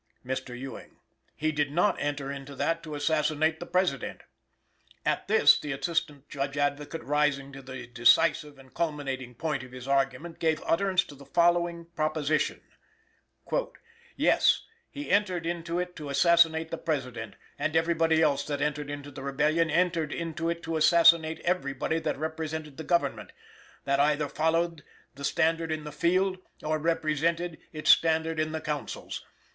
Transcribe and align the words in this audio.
"Mr. 0.25 0.57
Ewing. 0.57 0.97
He 1.35 1.51
did 1.51 1.71
not 1.71 1.95
enter 2.01 2.31
into 2.31 2.55
that 2.55 2.81
to 2.81 2.95
assassinate 2.95 3.59
the 3.59 3.67
President." 3.67 4.23
At 5.05 5.27
this, 5.27 5.59
the 5.59 5.73
Assistant 5.73 6.27
Judge 6.27 6.57
Advocate 6.57 7.03
rising 7.03 7.53
to 7.53 7.61
the 7.61 7.85
decisive 7.85 8.57
and 8.57 8.73
culminating 8.73 9.35
point 9.35 9.61
of 9.61 9.71
his 9.73 9.87
argument 9.87 10.39
gave 10.39 10.59
utterance 10.65 11.03
to 11.03 11.13
the 11.13 11.23
following 11.27 11.85
proposition: 11.85 12.61
"Yes: 14.15 14.65
he 14.89 15.11
entered 15.11 15.45
into 15.45 15.77
it 15.77 15.95
to 15.97 16.09
assassinate 16.09 16.71
the 16.71 16.79
President; 16.79 17.35
and 17.59 17.75
everybody 17.75 18.23
else 18.23 18.43
that 18.45 18.59
entered 18.59 18.89
into 18.89 19.11
the 19.11 19.21
Rebellion 19.21 19.69
entered 19.69 20.11
into 20.11 20.49
it 20.49 20.63
to 20.63 20.77
assassinate 20.77 21.37
everybody 21.41 21.99
that 21.99 22.17
represented 22.17 22.77
the 22.77 22.83
Government, 22.83 23.31
that 23.83 23.99
either 23.99 24.27
followed 24.27 24.83
the 25.13 25.23
standard 25.23 25.71
in 25.71 25.83
the 25.83 25.91
field, 25.91 26.39
or 26.63 26.79
represented 26.79 27.59
its 27.71 27.91
standard 27.91 28.39
in 28.39 28.51
the 28.51 28.61
counsels. 28.61 29.23